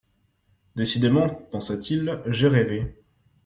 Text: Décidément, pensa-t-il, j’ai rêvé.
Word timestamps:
Décidément, 0.75 1.29
pensa-t-il, 1.29 2.23
j’ai 2.25 2.47
rêvé. 2.47 2.97